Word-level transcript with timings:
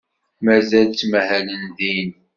Mazal 0.45 0.87
ttmahalen 0.89 1.63
din? 1.77 2.09